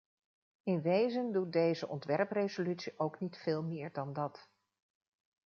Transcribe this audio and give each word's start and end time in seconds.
In 0.63 0.81
wezen 0.81 1.31
doet 1.31 1.53
deze 1.53 1.87
ontwerpresolutie 1.87 2.93
ook 2.99 3.19
niet 3.19 3.37
veel 3.37 3.63
meer 3.63 3.91
dan 3.93 4.13
dat. 4.13 4.49